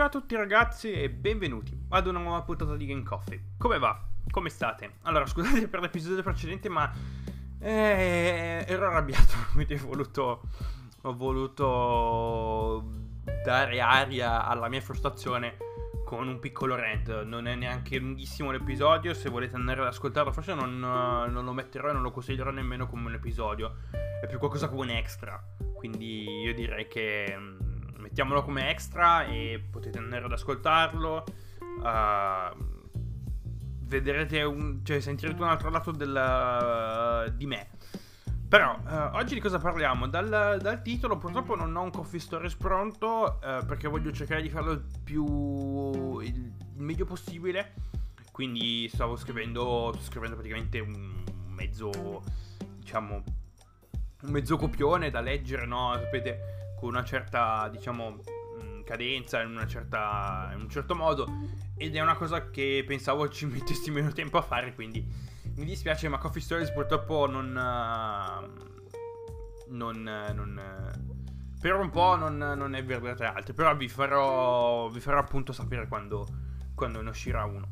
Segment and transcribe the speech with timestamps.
[0.00, 3.48] Ciao a tutti ragazzi e benvenuti ad una nuova puntata di Game Coffee.
[3.58, 4.02] Come va?
[4.30, 4.92] Come state?
[5.02, 6.90] Allora, scusate per l'episodio precedente, ma
[7.58, 10.40] eh, ero arrabbiato, quindi ho voluto,
[11.02, 12.82] ho voluto
[13.44, 15.58] dare aria alla mia frustrazione
[16.06, 17.24] con un piccolo rant.
[17.24, 21.90] Non è neanche lunghissimo l'episodio, se volete andare ad ascoltarlo forse non, non lo metterò
[21.90, 23.80] e non lo considererò nemmeno come un episodio.
[23.90, 25.38] È più qualcosa come un extra.
[25.74, 27.36] Quindi io direi che
[28.10, 31.24] mettiamolo come extra e potete andare ad ascoltarlo.
[31.78, 32.78] Uh,
[33.82, 36.10] vedrete un, cioè sentirete un altro lato del,
[37.28, 37.68] uh, di me.
[38.48, 40.08] Però uh, oggi di cosa parliamo?
[40.08, 44.72] Dal, dal, titolo purtroppo non ho un coffee stories pronto perché voglio cercare di farlo
[44.72, 47.74] il più il, il meglio possibile.
[48.32, 52.22] Quindi stavo scrivendo, sto scrivendo praticamente un mezzo,
[52.78, 53.22] diciamo,
[54.22, 55.92] un mezzo copione da leggere, no?
[55.94, 58.16] Sapete, con una certa, diciamo,
[58.62, 61.28] mm, cadenza, in, certa, in un certo modo.
[61.76, 65.06] Ed è una cosa che pensavo ci mettessi meno tempo a fare, quindi
[65.56, 67.52] mi dispiace, ma Coffee Stories purtroppo non...
[69.68, 70.60] non, non
[71.60, 75.86] per un po' non, non è verdate altre, però vi farò, vi farò appunto sapere
[75.88, 76.26] quando,
[76.74, 77.68] quando ne uscirà uno.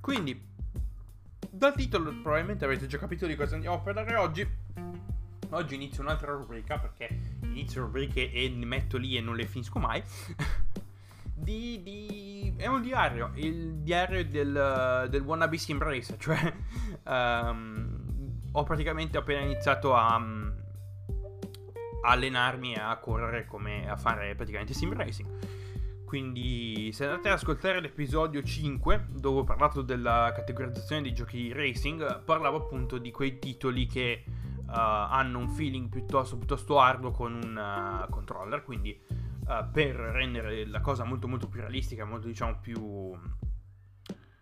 [0.00, 0.50] Quindi,
[1.48, 4.44] dal titolo probabilmente avete già capito di cosa andiamo a parlare oggi.
[5.50, 9.78] Oggi inizio un'altra rubrica perché inizio rubriche e ne metto lì e non le finisco
[9.78, 10.02] mai.
[11.42, 16.52] di, di, È un diario, il diario del, del wannabe sim racer, cioè
[17.04, 24.94] um, ho praticamente appena iniziato a, a allenarmi a correre come a fare praticamente sim
[24.94, 25.60] racing.
[26.04, 31.52] Quindi se andate ad ascoltare l'episodio 5 dove ho parlato della categorizzazione dei giochi di
[31.54, 34.22] racing, parlavo appunto di quei titoli che
[34.74, 40.80] hanno un feeling piuttosto, piuttosto arduo con un uh, controller, quindi uh, per rendere la
[40.80, 43.12] cosa molto molto più realistica, molto diciamo più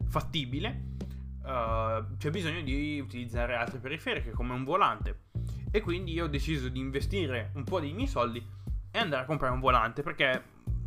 [0.06, 0.96] fattibile,
[1.42, 5.28] c'è bisogno di utilizzare altre periferiche come un volante.
[5.72, 8.44] E quindi io ho deciso di investire un po' dei miei soldi
[8.90, 10.42] e andare a comprare un volante perché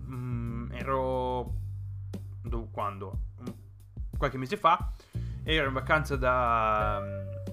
[0.05, 1.53] mm, ero...
[2.71, 3.19] quando?
[4.17, 4.91] Qualche mese fa
[5.43, 7.52] ero in vacanza da uh,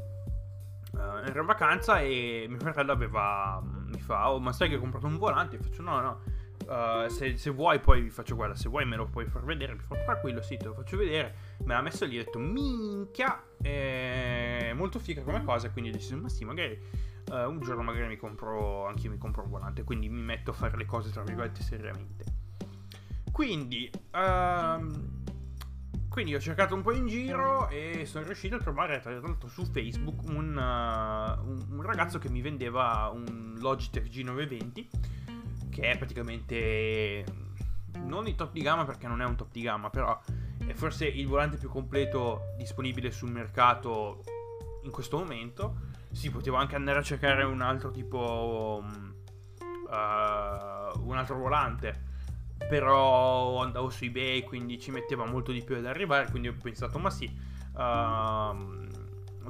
[1.25, 3.63] ero in vacanza e mio fratello aveva.
[3.63, 5.57] Mi fa, oh, ma sai che ho comprato un volante?
[5.57, 6.21] Io faccio, no, no.
[6.67, 9.73] Uh, se, se, vuoi poi vi faccio guarda se vuoi me lo puoi far vedere
[9.73, 12.39] mi fa tranquillo sì te lo faccio vedere me l'ha messo lì e ho detto
[12.39, 16.79] minchia è molto figa come cosa quindi ho deciso ma sì magari
[17.31, 20.51] uh, un giorno magari mi compro anche io mi compro un volante quindi mi metto
[20.51, 22.25] a fare le cose tra virgolette seriamente
[23.33, 25.20] quindi uh,
[26.21, 29.65] quindi ho cercato un po' in giro e sono riuscito a trovare tra l'altro su
[29.65, 34.87] Facebook un, uh, un, ragazzo che mi vendeva un Logitech G920
[35.71, 37.25] che è praticamente
[38.05, 40.21] non il top di gamma perché non è un top di gamma, però
[40.59, 44.23] è forse il volante più completo disponibile sul mercato
[44.83, 45.89] in questo momento.
[46.13, 52.09] Si poteva anche andare a cercare un altro tipo uh, un altro volante
[52.69, 56.98] però andavo su ebay quindi ci metteva molto di più ad arrivare quindi ho pensato
[56.98, 57.25] ma sì
[57.75, 58.81] uh,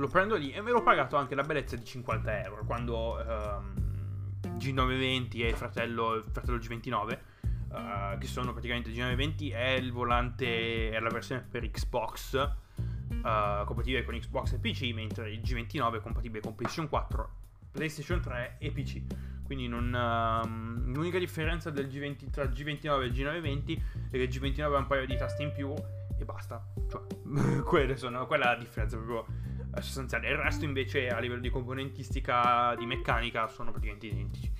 [0.01, 0.53] lo prendo lì.
[0.53, 5.57] E me l'ho pagato anche la bellezza di 50 euro quando uh, G920 e il
[5.57, 11.47] fratello, fratello G29 uh, eh, che sono praticamente G920 è il volante è la versione
[11.49, 16.89] per Xbox uh, compatibile con Xbox e PC mentre il G29 è compatibile con PlayStation
[16.89, 17.31] 4
[17.71, 19.03] PlayStation 3 e PC
[19.51, 24.63] quindi non, uh, l'unica differenza G20, tra G29 e il G920 è che il G29
[24.63, 25.75] ha un paio di tasti in più
[26.17, 26.65] e basta.
[26.89, 27.03] Cioè,
[27.67, 29.27] quelle sono, quella è la differenza proprio
[29.75, 30.29] eh, sostanziale.
[30.29, 34.53] Il resto invece a livello di componentistica, di meccanica, sono praticamente identici.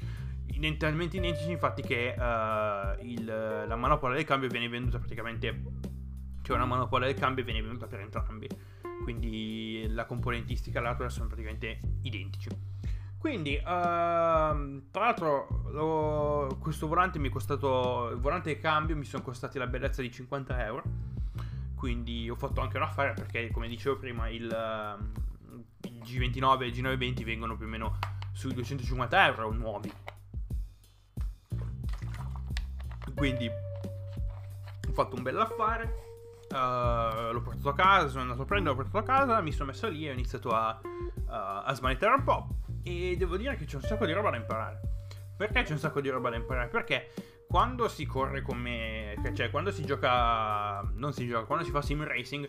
[0.77, 5.63] Talmente identici infatti che uh, il, la manopola del cambio viene venduta praticamente...
[6.43, 8.49] Cioè una manopola del cambio viene venduta per entrambi.
[9.05, 12.49] Quindi la componentistica e l'hardware sono praticamente identici.
[13.21, 18.09] Quindi, uh, tra l'altro, lo, questo volante mi è costato.
[18.13, 20.83] Il volante e cambio mi sono costati la bellezza di 50 euro.
[21.75, 26.67] Quindi ho fatto anche un affare perché, come dicevo prima, il, uh, il G29 e
[26.69, 27.99] il G920 vengono più o meno
[28.33, 29.93] sui 250 euro nuovi.
[33.15, 36.09] Quindi ho fatto un bel affare.
[36.51, 39.73] Uh, l'ho portato a casa, sono andato a prendere, l'ho portato a casa, mi sono
[39.73, 42.60] messo lì e ho iniziato a, uh, a smanettare un po'.
[42.83, 44.81] E devo dire che c'è un sacco di roba da imparare.
[45.37, 46.69] Perché c'è un sacco di roba da imparare?
[46.69, 47.13] Perché
[47.49, 49.17] quando si corre come.
[49.35, 50.83] cioè quando si gioca.
[50.95, 52.49] non si gioca, quando si fa sim racing.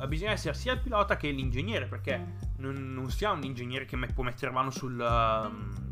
[0.00, 1.86] Eh, bisogna essere sia il pilota che l'ingegnere.
[1.86, 4.98] Perché non, non si ha un ingegnere che può mettere mano sul.
[4.98, 5.90] Um,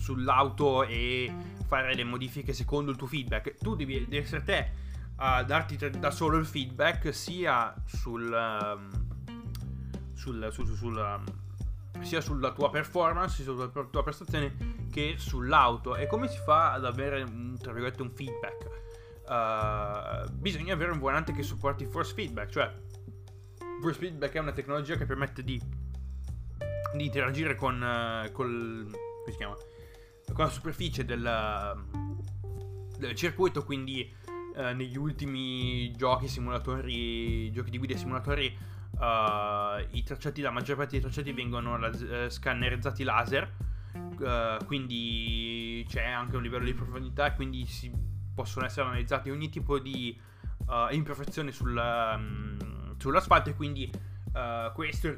[0.00, 1.32] sull'auto e
[1.66, 3.56] fare le modifiche secondo il tuo feedback.
[3.58, 4.70] Tu devi, devi essere te
[5.16, 8.88] a darti da solo il feedback sia sul, um,
[10.14, 11.24] sul, sul, sul um,
[12.02, 15.96] sia sulla tua performance, sulla tua prestazione che sull'auto.
[15.96, 18.78] E come si fa ad avere un, tra virgolette un feedback?
[19.30, 22.74] Uh, bisogna avere un volante che supporti force feedback, cioè
[23.80, 25.60] force feedback è una tecnologia che permette di,
[26.94, 28.90] di interagire con, uh, col,
[29.36, 29.54] chiama?
[30.32, 31.84] con la superficie del,
[32.98, 34.12] del circuito, quindi
[34.56, 38.56] uh, negli ultimi giochi simulatori, giochi di guida simulatori,
[39.00, 43.50] uh, i tracciati, la maggior parte dei tracciati vengono las- scannerizzati laser,
[43.94, 47.90] uh, quindi c'è anche un livello di profondità e quindi si
[48.34, 50.28] possono essere analizzati ogni tipo di
[50.92, 53.90] imperfezione sul, um, sull'asfalto e quindi
[54.32, 55.12] Uh, questo,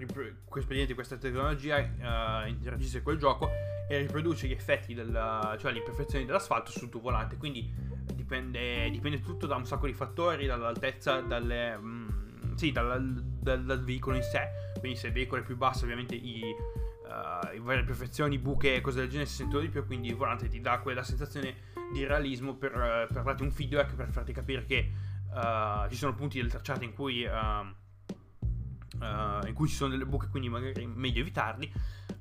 [0.47, 3.51] questo questa tecnologia uh, interagisce col gioco
[3.87, 7.71] e riproduce gli effetti della, cioè le imperfezioni dell'asfalto sul tuo volante quindi
[8.15, 13.83] dipende, dipende tutto da un sacco di fattori dall'altezza dalle, mm, sì, dal, dal, dal,
[13.83, 14.49] veicolo in sé
[14.79, 18.81] quindi se il veicolo è più basso ovviamente i, uh, i varie imperfezioni buche e
[18.81, 22.05] cose del genere si sentono di più quindi il volante ti dà quella sensazione di
[22.07, 24.93] realismo per, per darti un feedback per farti capire che
[25.89, 27.27] ci sono punti del tracciato in cui
[29.03, 31.73] uh, in cui ci sono delle buche, quindi magari è meglio evitarli.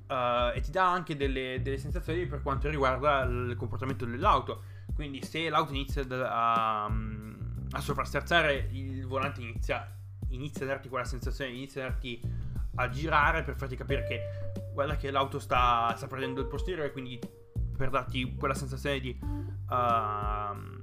[0.08, 4.64] Uh, e ti dà anche delle, delle, sensazioni per quanto riguarda il comportamento dell'auto.
[4.94, 9.90] Quindi, se l'auto inizia a, a sovrasterzare, il volante inizia,
[10.34, 12.20] inizia a darti quella sensazione, inizia a darti
[12.74, 14.20] a girare per farti capire che
[14.72, 17.18] guarda che l'auto sta, sta prendendo il posteriore, quindi
[17.76, 19.18] per darti quella sensazione di.
[19.20, 20.80] Uh,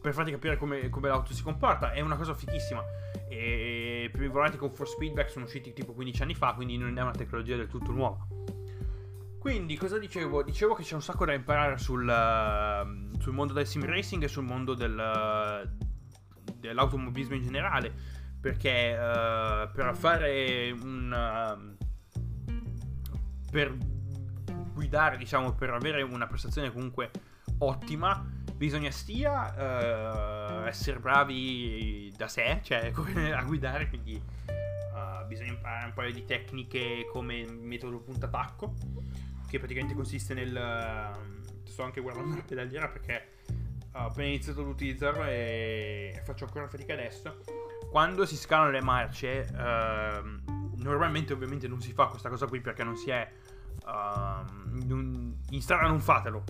[0.00, 1.92] per farti capire come, come l'auto si comporta.
[1.92, 2.82] È una cosa fichissima.
[3.28, 7.00] E i volanti con force feedback sono usciti tipo 15 anni fa, quindi non è
[7.00, 8.26] una tecnologia del tutto nuova.
[9.38, 10.42] Quindi, cosa dicevo?
[10.42, 14.28] Dicevo che c'è un sacco da imparare sul, uh, sul mondo del sim racing e
[14.28, 15.70] sul mondo del,
[16.54, 17.94] dell'automobilismo in generale.
[18.44, 21.76] Perché uh, per fare un.
[23.50, 23.74] per
[24.74, 27.10] guidare, diciamo, per avere una prestazione comunque
[27.60, 28.22] ottima,
[28.54, 32.92] bisogna sia uh, essere bravi da sé, cioè
[33.34, 38.74] a guidare, quindi uh, bisogna imparare un paio di tecniche come il metodo punta-attacco,
[39.48, 40.54] che praticamente consiste nel...
[40.54, 43.28] Uh, sto anche guardando la pedaliera perché
[43.94, 47.40] ho appena iniziato ad utilizzarlo e faccio ancora fatica adesso.
[47.94, 52.82] Quando si scalano le marce, uh, normalmente ovviamente non si fa questa cosa qui perché
[52.82, 53.32] non si è...
[53.86, 54.82] Uh,
[55.50, 56.42] in strada non fatelo,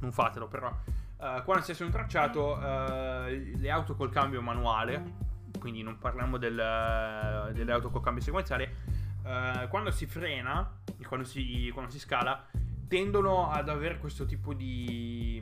[0.00, 0.76] non fatelo però.
[1.18, 5.12] Uh, quando sei su un tracciato, uh, le auto col cambio manuale,
[5.60, 8.74] quindi non parliamo del, delle auto col cambio sequenziale,
[9.22, 10.68] uh, quando si frena,
[11.06, 12.44] quando si, quando si scala,
[12.88, 15.40] tendono ad avere questo tipo di...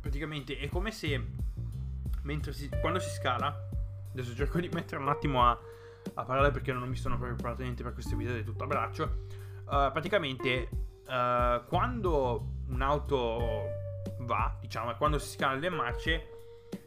[0.00, 1.50] Praticamente è come se
[2.22, 3.68] mentre si, quando si scala,
[4.10, 5.58] adesso cerco di mettere un attimo a,
[6.14, 8.66] a parlare perché non mi sono proprio preparato niente per questo video di tutto a
[8.66, 9.26] braccio.
[9.64, 10.68] praticamente
[11.68, 13.80] quando un'auto
[14.20, 16.28] va, diciamo, quando si scalano le marce,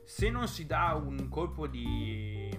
[0.04, 2.50] se non si dà un colpo di,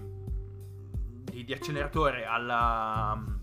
[1.23, 3.35] di, di acceleratore alla...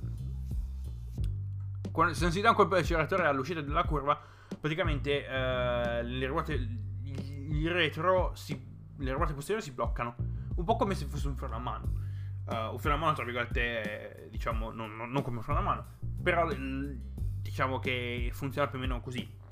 [1.90, 4.20] Quando, se non si dà un colpo di acceleratore all'uscita della curva,
[4.58, 10.14] praticamente eh, le ruote, il retro, si, le ruote posteriori si bloccano.
[10.56, 12.02] Un po' come se fosse un freno a mano.
[12.46, 15.62] Uh, un freno a mano, tra virgolette, diciamo, non, non, non come un freno a
[15.62, 15.86] mano,
[16.22, 19.42] però diciamo che funziona più o meno così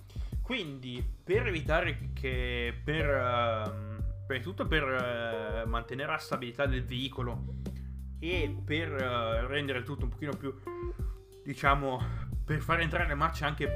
[0.42, 4.82] quindi, per evitare che per, uh, per tutto per
[5.64, 7.60] uh, mantenere la stabilità del veicolo
[8.18, 10.52] e per uh, rendere tutto un pochino più,
[11.44, 12.02] diciamo,
[12.44, 13.70] per far entrare le marce anche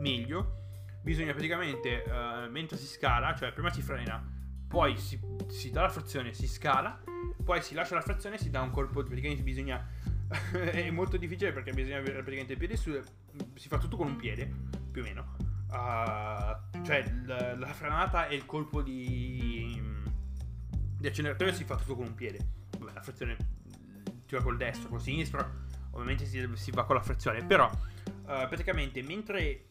[0.00, 0.64] meglio,
[1.02, 2.02] bisogna praticamente,
[2.50, 4.20] mentre si scala, cioè prima si frena,
[4.66, 5.18] poi si,
[5.48, 7.02] si, dà la frazione, si scala,
[7.44, 10.04] poi si lascia la frazione e si dà un colpo, praticamente bisogna...
[10.52, 13.00] è molto difficile perché bisogna avere praticamente il piede su...
[13.54, 14.50] si fa tutto con un piede,
[14.90, 19.80] più o meno uh, cioè l- la frenata e il colpo di,
[20.98, 22.38] di acceleratore si fa tutto con un piede.
[22.78, 23.36] Vabbè, la frizione
[24.26, 27.44] si va col destro, col sinistro, ovviamente si, si va con la frizione.
[27.44, 29.66] Però, uh, praticamente, mentre.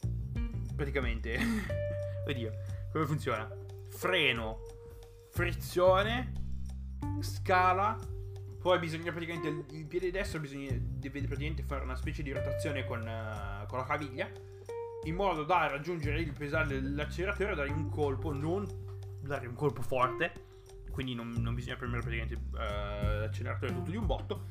[0.76, 1.38] Praticamente.
[2.28, 2.52] Oddio,
[2.92, 3.50] come funziona?
[3.90, 4.60] Freno,
[5.36, 6.32] frizione,
[7.20, 7.98] scala.
[8.62, 9.76] Poi bisogna praticamente.
[9.76, 13.84] Il piede destro bisogna, deve praticamente fare una specie di rotazione con, uh, con la
[13.84, 14.28] caviglia
[15.04, 18.66] in modo da raggiungere il pesare dell'acceleratore e dare un colpo, non
[19.22, 20.32] dare un colpo forte,
[20.90, 24.46] quindi non, non bisogna premere praticamente uh, l'acceleratore tutto di un botto,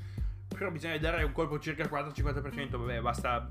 [0.47, 3.51] però bisogna dare un colpo circa 40-50%, vabbè basta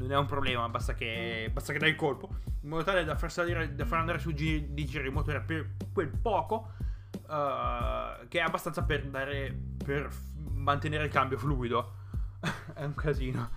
[0.00, 2.28] non è un problema, basta che, basta che dai il colpo,
[2.62, 5.40] in modo tale da far, salire, da far andare su giri, di giri il motore
[5.40, 6.72] per quel poco,
[7.12, 10.08] uh, che è abbastanza per, dare, per
[10.52, 11.94] mantenere il cambio fluido.
[12.74, 13.50] è un casino.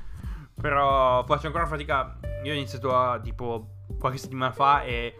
[0.59, 2.19] Però faccio ancora fatica.
[2.43, 5.15] Io ho iniziato a tipo qualche settimana fa e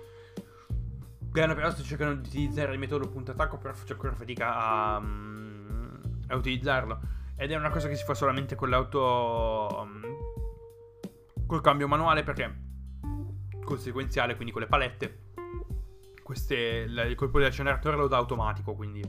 [1.31, 4.99] piano piano sto cercando di utilizzare il metodo punto attacco, però faccio ancora fatica a,
[4.99, 5.95] mm,
[6.27, 6.99] a utilizzarlo.
[7.35, 9.87] Ed è una cosa che si fa solamente con l'auto.
[11.53, 12.51] Col cambio manuale perché
[13.63, 15.19] col sequenziale, quindi con le palette.
[16.23, 19.07] Queste, il colpo dell'acceleratore lo dà automatico, quindi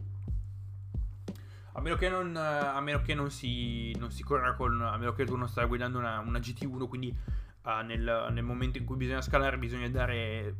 [1.73, 4.79] a meno che non, a meno che non, si, non si corra con.
[4.83, 7.17] A meno che tu non stai guidando una, una GT1, quindi
[7.63, 10.57] uh, nel, nel, momento in cui bisogna scalare, bisogna dare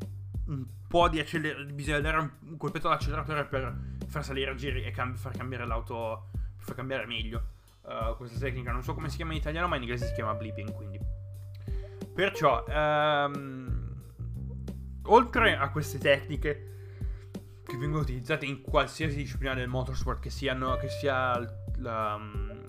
[0.47, 1.71] un po' di acceleratore.
[1.71, 3.77] Bisogna dare un colpetto all'acceleratore per
[4.07, 6.31] far salire a giri e cambi, far cambiare l'auto.
[6.57, 7.45] Per far cambiare meglio.
[7.83, 10.33] Uh, questa tecnica non so come si chiama in italiano, ma in inglese si chiama
[10.33, 10.73] blipping.
[10.73, 11.24] Quindi.
[12.15, 13.93] Perciò, um,
[15.07, 16.75] oltre a queste tecniche
[17.65, 21.39] che vengono utilizzate in qualsiasi disciplina del motorsport, che, siano, che sia
[21.79, 22.21] la,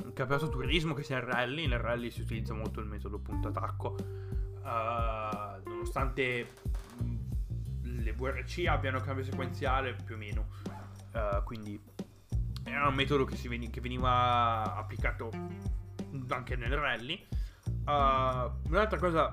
[0.03, 1.67] il campionato turismo, che sia il rally.
[1.67, 3.95] Nel rally si utilizza molto il metodo punto attacco,
[4.63, 6.47] uh, nonostante
[7.83, 10.47] le VRC abbiano cambio sequenziale più o meno.
[11.13, 11.79] Uh, quindi
[12.63, 15.29] era un metodo che, veni, che, veniva applicato
[16.29, 17.23] anche nel rally.
[17.85, 19.29] Uh, un'altra cosa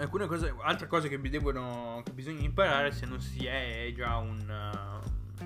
[0.00, 4.38] alcune cose, altre cose che, devono, che bisogna imparare se non si è già un,
[4.38, 5.44] uh,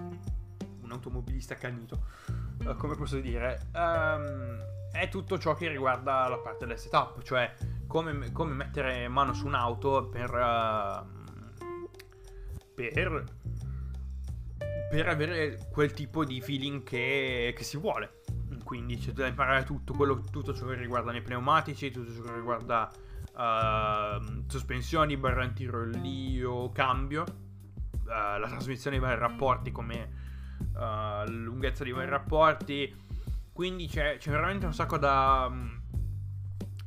[0.83, 2.07] un automobilista accanito.
[2.65, 3.69] Uh, come posso dire?
[3.75, 4.59] Um,
[4.93, 7.55] è tutto ciò che riguarda la parte del setup, cioè
[7.87, 11.07] come, come mettere mano su un'auto per, uh,
[12.75, 13.25] per,
[14.91, 18.20] per, avere quel tipo di feeling che, che si vuole.
[18.71, 22.35] Quindi c'è da imparare tutto, quello, tutto ciò che riguarda i pneumatici, tutto ciò che
[22.37, 22.89] riguarda
[23.33, 30.13] uh, sospensioni, barra antirollio, cambio, uh, la trasmissione di vari rapporti come
[30.73, 32.95] uh, lunghezza di vari rapporti.
[33.53, 35.51] Quindi c'è, c'è veramente un sacco da,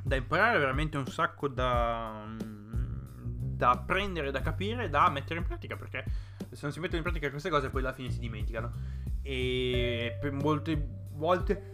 [0.04, 6.06] da, imparare, veramente un sacco da, da apprendere, da capire, da mettere in pratica, perché
[6.50, 8.72] se non si mettono in pratica queste cose poi alla fine si dimenticano.
[9.22, 11.70] E per molte volte...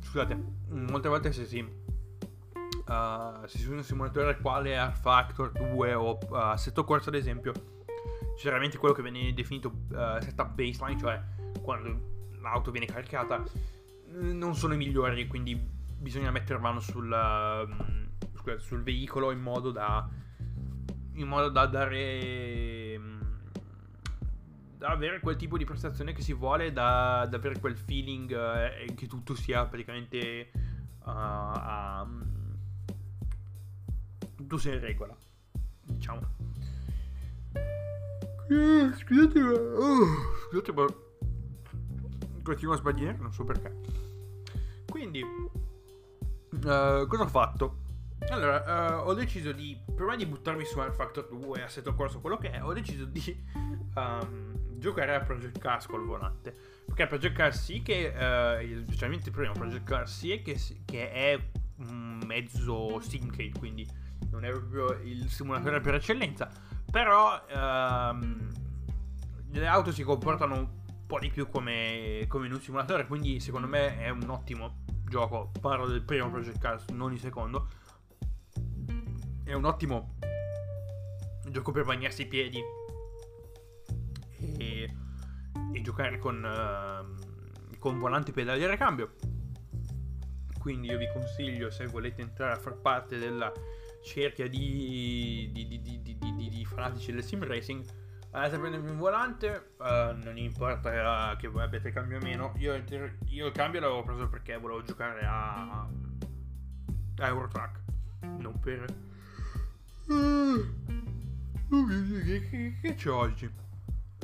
[0.00, 5.94] Scusate, molte volte se si, uh, se si usa un simulatore quale R Factor 2
[5.94, 7.52] o uh, Assetto Corsa ad esempio,
[8.36, 11.22] c'è veramente quello che viene definito uh, setup baseline, cioè
[11.60, 13.42] quando l'auto viene caricata,
[14.12, 15.54] non sono i migliori, quindi
[15.98, 20.08] bisogna mettere mano sul, uh, sul veicolo in modo da,
[21.14, 22.87] in modo da dare
[24.78, 28.94] da avere quel tipo di prestazione che si vuole, da, da avere quel feeling eh,
[28.94, 30.52] che tutto sia praticamente
[31.04, 32.26] uh, uh,
[34.36, 35.16] tutto sia in regola,
[35.82, 36.20] diciamo.
[38.50, 40.06] Eh, scusate, oh,
[40.48, 40.86] scusate, ma
[42.44, 43.80] continuo a sbagliare, non so perché.
[44.88, 45.48] Quindi, uh,
[46.52, 47.78] cosa ho fatto?
[48.28, 52.38] Allora, uh, ho deciso di, prima di buttarmi su R Factor 2, assetto corso, quello
[52.38, 53.44] che è, ho deciso di
[53.96, 56.54] um, giocare a Project Cars col volante.
[56.86, 61.10] Perché Project Cars sì che, uh, specialmente il primo Project Cars sì è che, che
[61.10, 63.86] è un mezzo simcade, quindi
[64.30, 66.50] non è proprio il simulatore per eccellenza.
[66.90, 68.50] Però um,
[69.50, 70.68] le auto si comportano un
[71.06, 75.50] po' di più come, come in un simulatore, quindi secondo me è un ottimo gioco.
[75.60, 77.68] Parlo del primo Project Cars, non il secondo.
[79.44, 80.16] È un ottimo
[81.50, 82.60] gioco per bagnarsi i piedi
[84.40, 84.94] e,
[85.72, 89.14] e giocare con, uh, con volante pedali a ricambio.
[90.58, 93.52] Quindi io vi consiglio, se volete entrare a far parte della
[94.02, 97.84] cerchia di, di, di, di fanatici del sim racing,
[98.30, 102.52] andate a prendervi un volante, uh, non importa che voi abbiate cambio o meno.
[102.58, 102.74] Io,
[103.26, 105.88] io, il cambio l'avevo preso perché volevo giocare a,
[107.16, 107.80] a Eurotrack,
[108.38, 108.84] non per...
[110.08, 110.64] Uh,
[112.24, 113.50] che, che, che c'è oggi?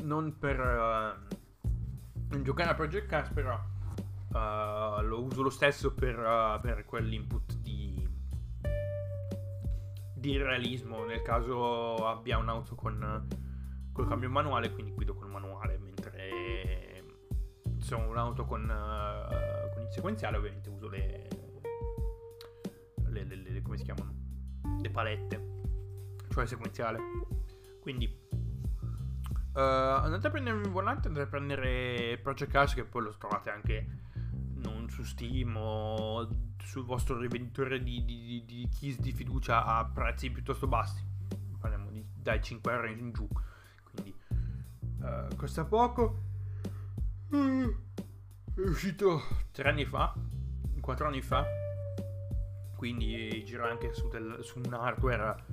[0.03, 6.61] Non per uh, giocare a Project Cars, però uh, lo uso lo stesso per, uh,
[6.61, 8.09] per quell'input di,
[10.15, 11.05] di, realismo.
[11.05, 13.27] Nel caso abbia un'auto con
[13.93, 17.05] col cambio manuale, quindi guido col manuale, mentre
[17.79, 21.29] se ho un'auto con, con il sequenziale, ovviamente uso le,
[23.09, 24.13] le, le, le come si chiamano?
[24.81, 25.63] Le palette,
[26.31, 26.99] cioè il sequenziale.
[27.81, 28.24] Quindi
[29.55, 33.51] Uh, andate a prendere un volante, andate a prendere Project Cars che poi lo trovate
[33.51, 33.87] anche
[34.55, 40.31] non su Steam o sul vostro rivenditore di, di, di, keys di fiducia a prezzi
[40.31, 41.03] piuttosto bassi.
[41.61, 43.29] Parliamo di, dai 5 euro in giù.
[43.85, 44.15] Quindi
[45.01, 46.23] uh, costa poco.
[47.29, 47.75] Uh,
[48.55, 50.15] è uscito 3 anni fa,
[50.81, 51.45] 4 anni fa.
[52.77, 55.45] Quindi gira anche su, del, su un hardware,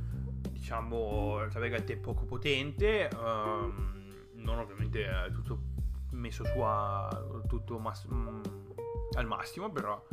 [0.49, 3.09] diciamo, tra virgolette poco potente.
[3.15, 3.99] Um,
[4.35, 5.61] non ovviamente tutto
[6.11, 7.09] messo su a
[7.47, 8.41] tutto mass- mm,
[9.13, 10.03] al massimo, però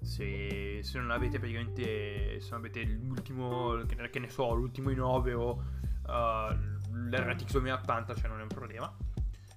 [0.00, 5.50] se, se, non avete praticamente se non avete l'ultimo che ne so l'ultimo i9 o
[6.06, 6.54] uh,
[6.92, 8.96] l'RTX 2080 cioè non è un problema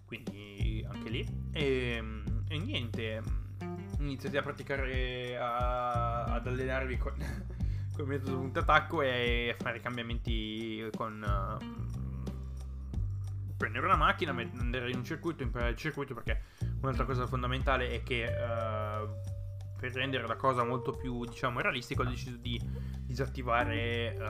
[0.06, 2.04] quindi anche lì e,
[2.50, 3.22] e niente
[4.00, 7.16] iniziate a praticare a, ad allenarvi con,
[7.94, 11.58] con il metodo punto attacco e fare cambiamenti con uh,
[13.56, 16.42] prendere una macchina, andare in un circuito, imparare il circuito perché
[16.82, 19.08] un'altra cosa fondamentale è che uh,
[19.80, 22.60] per rendere la cosa molto più diciamo realistica ho deciso di
[23.02, 24.22] disattivare uh,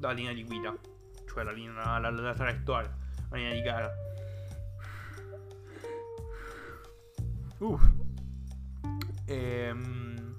[0.00, 0.74] la linea di guida,
[1.28, 2.94] cioè la, linea, la, la, la traiettoria,
[3.30, 3.92] la linea di gara.
[7.58, 7.78] Uh.
[9.26, 10.36] E, um,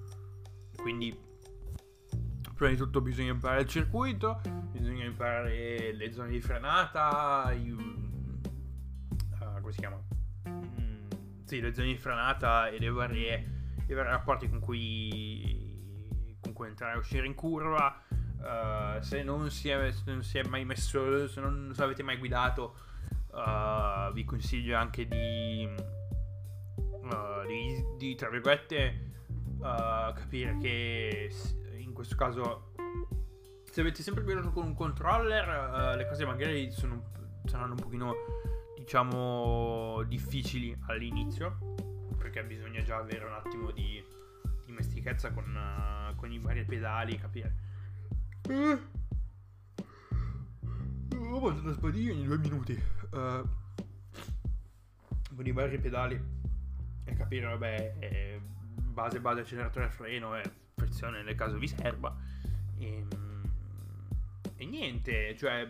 [0.76, 1.30] quindi
[2.62, 4.40] prima di tutto bisogna imparare il circuito,
[4.72, 8.40] bisogna imparare le zone di frenata, i, uh,
[9.60, 10.00] come si chiama?
[10.48, 11.08] Mm,
[11.44, 16.68] sì, le zone di frenata e le varie, i vari rapporti con cui, con cui
[16.68, 18.00] entrare e uscire in curva.
[18.38, 22.04] Uh, se, non si è, se non si è mai messo, se non se avete
[22.04, 22.76] mai guidato,
[23.32, 25.68] uh, vi consiglio anche di,
[27.48, 29.10] di, di tra virgolette,
[30.14, 31.30] capire che
[32.02, 32.74] questo caso
[33.64, 37.12] se avete sempre guidato con un controller uh, le cose magari sono,
[37.46, 38.14] saranno un pochino
[38.76, 41.76] diciamo difficili all'inizio
[42.18, 44.04] perché bisogna già avere un attimo di
[44.66, 47.56] dimestichezza con, uh, con i vari pedali capire
[48.50, 48.80] uh.
[51.14, 52.74] ho fatto una sbadiglia in due minuti
[53.12, 53.48] uh,
[55.36, 56.20] con i vari pedali
[57.04, 58.40] e capire vabbè
[58.74, 60.61] base base acceleratore freno e
[60.92, 62.16] frizione nel caso vi serva.
[62.78, 63.42] E, ehm,
[64.58, 65.66] e niente, cioè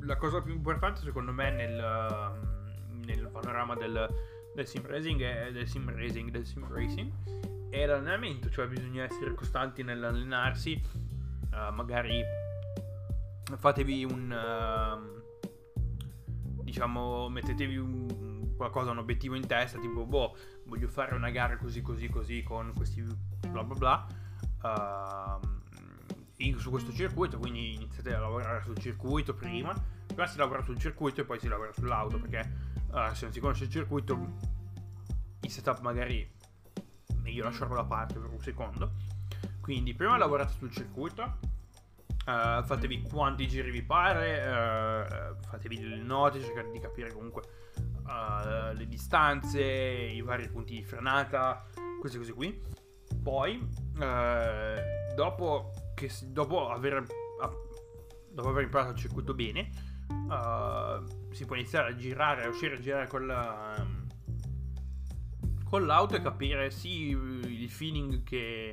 [0.00, 2.32] la cosa più importante secondo me nel,
[3.04, 4.08] nel panorama del,
[4.54, 7.12] del sim racing del sim racing, del sim racing
[7.68, 10.80] è l'allenamento, cioè bisogna essere costanti nell'allenarsi,
[11.50, 12.22] uh, magari
[13.56, 14.98] fatevi un uh,
[16.62, 21.82] diciamo mettetevi un, qualcosa, un obiettivo in testa, tipo boh, voglio fare una gara così
[21.82, 23.04] così così con questi
[23.50, 24.06] bla bla bla
[24.62, 25.54] uh,
[26.58, 29.74] su questo circuito, quindi iniziate a lavorare sul circuito prima,
[30.06, 32.40] prima si lavora sul circuito e poi si lavora sull'auto, perché
[32.90, 34.14] uh, se non si conosce il circuito,
[35.40, 36.28] il setup magari
[37.22, 38.92] meglio lasciarlo da parte per un secondo.
[39.60, 46.40] Quindi prima lavorate sul circuito, uh, fatevi quanti giri vi pare, uh, fatevi delle note,
[46.40, 47.42] cercate di capire comunque
[48.04, 51.64] uh, le distanze, i vari punti di frenata,
[51.98, 52.84] queste cose qui.
[53.26, 53.60] Poi,
[53.98, 57.04] eh, dopo, che, dopo, aver,
[58.30, 59.68] dopo aver imparato il circuito bene,
[60.30, 63.84] eh, si può iniziare a girare, a uscire a girare con, la,
[65.64, 68.72] con l'auto e capire sì il feeling che,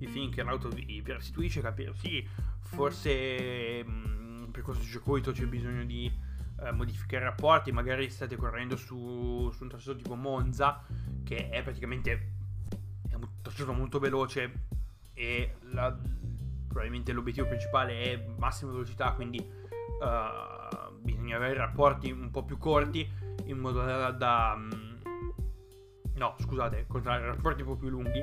[0.00, 2.22] il feeling che l'auto vi restituisce, capire sì,
[2.60, 6.12] forse mh, mm, per questo circuito c'è bisogno di
[6.60, 10.84] eh, modificare i rapporti, magari state correndo su, su un tracciato tipo Monza,
[11.24, 12.36] che è praticamente
[13.42, 14.66] tracciato molto veloce
[15.14, 15.96] e la,
[16.66, 23.08] probabilmente l'obiettivo principale è massima velocità, quindi uh, bisogna avere rapporti un po' più corti
[23.44, 24.10] in modo da...
[24.10, 25.00] da um,
[26.14, 28.20] no, scusate, contrario, rapporti un po' più lunghi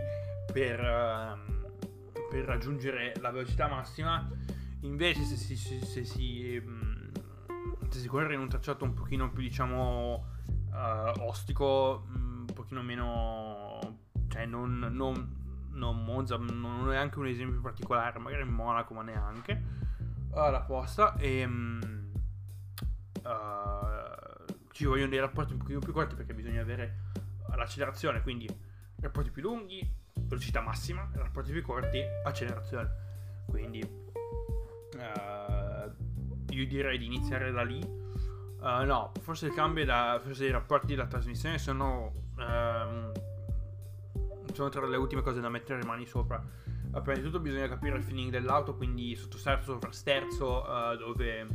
[0.52, 4.30] per, uh, per raggiungere la velocità massima.
[4.82, 7.12] Invece se si, se, se, si, um,
[7.90, 10.28] se si corre in un tracciato un pochino più, diciamo,
[10.72, 13.55] uh, ostico, un pochino meno
[14.36, 19.64] cioè non, non, non Monza, non è anche un esempio particolare, magari Monaco, ma neanche
[20.32, 21.16] la posta.
[21.16, 22.12] E um,
[23.24, 27.04] uh, ci vogliono dei rapporti un pochino più corti perché bisogna avere
[27.56, 28.46] l'accelerazione, quindi
[29.00, 33.04] rapporti più lunghi, velocità massima, rapporti più corti, accelerazione.
[33.48, 35.00] Quindi uh,
[36.50, 37.82] io direi di iniziare da lì.
[37.82, 43.34] Uh, no, forse il cambio da, forse i rapporti della trasmissione sono uh,
[44.56, 46.42] sono tra le ultime cose da mettere le mani sopra.
[46.92, 51.48] Uh, prima di tutto bisogna capire il feeling dell'auto, quindi sottosterzo, sovrasterzo, uh, dove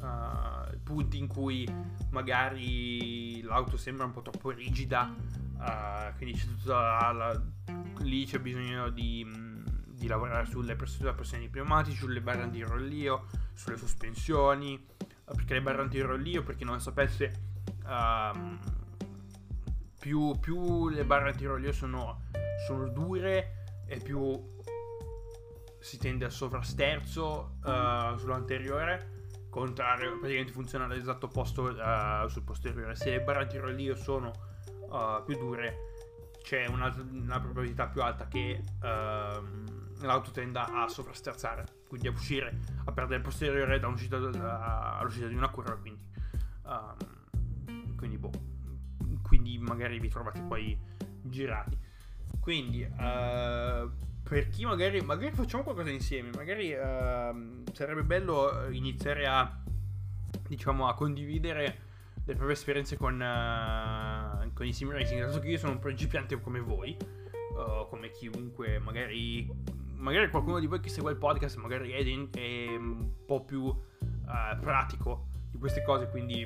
[0.00, 1.68] uh, punti in cui
[2.10, 5.14] magari l'auto sembra un po' troppo rigida
[5.60, 7.42] Uh, quindi c'è tutta la,
[7.98, 9.26] lì c'è bisogno di,
[9.86, 14.82] di lavorare sulle pressioni pneumatici, sulle barre antirollio, sulle sospensioni.
[15.24, 17.32] Perché le barre antirollio, per chi non lo sapesse,
[17.84, 18.58] uh,
[20.00, 22.22] più, più, le barre antirollio sono,
[22.66, 24.58] sono dure e più
[25.78, 29.18] si tende al sovrasterzo uh, sull'anteriore
[29.50, 32.94] contrario praticamente funziona all'esatto opposto uh, sul posteriore.
[32.94, 34.32] Se le barre antirollio sono
[34.88, 35.88] uh, più dure
[36.42, 42.58] c'è una, una, probabilità più alta che uh, l'auto tenda a sovrasterzare quindi a uscire
[42.86, 46.02] a perdere il posteriore da un'uscita, all'uscita di una curva quindi
[46.64, 48.30] um, quindi boh
[49.30, 50.76] quindi magari vi trovate poi
[51.22, 51.78] girati.
[52.40, 53.88] Quindi uh,
[54.28, 59.62] per chi magari, magari facciamo qualcosa insieme, magari uh, sarebbe bello iniziare a,
[60.48, 61.78] diciamo, a condividere
[62.24, 66.40] le proprie esperienze con, uh, con i sim racing, dato che io sono un principiante
[66.40, 66.96] come voi,
[67.54, 69.48] uh, come chiunque, magari,
[69.94, 72.04] magari qualcuno di voi che segue il podcast magari è,
[72.36, 73.72] è un po' più
[74.60, 76.44] pratico di queste cose, quindi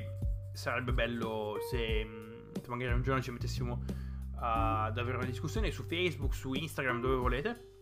[0.53, 2.25] sarebbe bello se
[2.67, 3.83] magari un giorno ci mettessimo
[4.37, 7.73] ad avere una discussione su Facebook, su Instagram, dove volete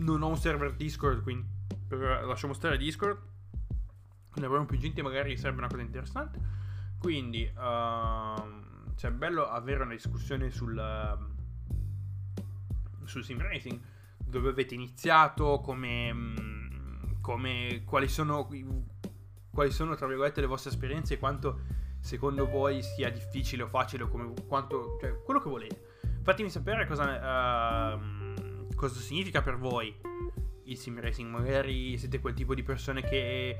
[0.00, 1.46] non ho un server Discord, quindi
[1.88, 3.28] lasciamo stare Discord.
[4.30, 6.40] Quando avremo più gente magari sarebbe una cosa interessante.
[6.98, 11.18] Quindi uh, cioè, è bello avere una discussione sul, uh,
[13.04, 13.80] sul sim racing,
[14.18, 16.14] dove avete iniziato, come,
[17.20, 18.48] come quali sono
[19.50, 21.60] quali sono tra virgolette le vostre esperienze e quanto
[22.00, 25.88] secondo voi sia difficile o facile o come quanto cioè quello che volete.
[26.22, 29.94] Fatemi sapere cosa uh, cosa significa per voi
[30.64, 31.30] il sim racing.
[31.30, 33.56] Magari siete quel tipo di persone che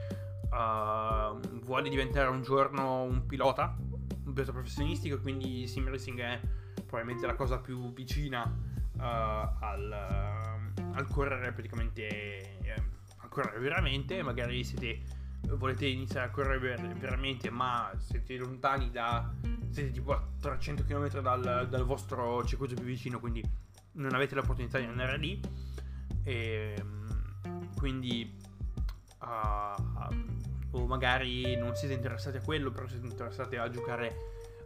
[0.51, 3.77] uh, vuole diventare un giorno un pilota,
[4.25, 6.41] un pilota professionistico, quindi il sim racing è
[6.87, 12.83] probabilmente la cosa più vicina uh, al, uh, al, correre praticamente, eh,
[13.19, 14.23] a correre veramente.
[14.23, 15.03] Magari siete
[15.57, 19.33] volete iniziare a correre ver- veramente, ma siete lontani da.
[19.71, 23.43] siete tipo a 300 km dal, dal vostro circuito più vicino, quindi
[23.93, 25.41] non avete l'opportunità di andare lì.
[26.23, 28.39] E, ehm, quindi,
[29.21, 34.15] uh, o magari non siete interessati a quello, però siete interessati a giocare,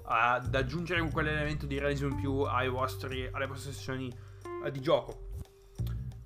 [0.04, 4.12] ad aggiungere quell'elemento di realismo in più vostri, alle vostre sessioni
[4.64, 5.23] uh, di gioco.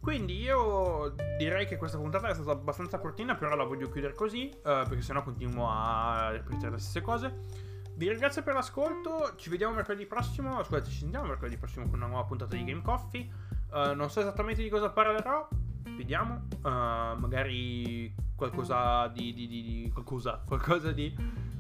[0.08, 4.50] Quindi io direi che questa puntata è stata abbastanza cortina, però la voglio chiudere così,
[4.50, 7.40] uh, perché sennò continuo a ripetere le stesse cose.
[7.94, 9.34] Vi ringrazio per l'ascolto.
[9.36, 10.64] Ci vediamo mercoledì prossimo.
[10.64, 13.28] Scusate, ci sentiamo mercoledì prossimo con una nuova puntata di Game Coffee.
[13.70, 15.46] Uh, non so esattamente di cosa parlerò.
[15.94, 16.46] Vediamo.
[16.62, 19.90] Uh, magari qualcosa di, di, di, di.
[19.92, 20.42] qualcosa.
[20.42, 21.14] Qualcosa di.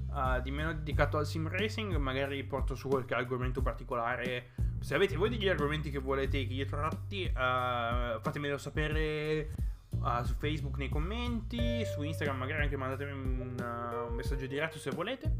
[0.08, 1.94] Uh, di meno dedicato al sim racing.
[1.96, 4.52] Magari porto su qualche argomento particolare.
[4.80, 9.66] Se avete voi degli argomenti che volete che io tratti, fatemelo sapere.
[9.90, 14.78] Uh, su Facebook nei commenti, su Instagram magari anche mandatemi un, uh, un messaggio diretto
[14.78, 15.34] se volete.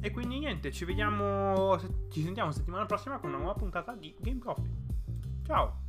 [0.00, 1.78] E quindi niente, ci vediamo,
[2.10, 4.70] ci sentiamo settimana prossima con una nuova puntata di Game Coffee.
[5.46, 5.85] Ciao!